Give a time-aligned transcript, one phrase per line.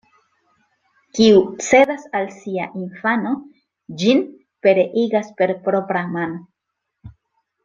[1.17, 3.35] Kiu cedas al sia infano,
[4.05, 4.25] ĝin
[4.65, 7.13] pereigas per propra mano.